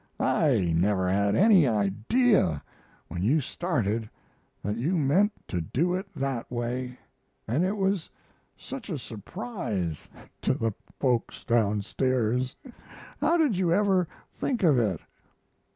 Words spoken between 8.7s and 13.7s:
a surprise to the folks down stairs. How did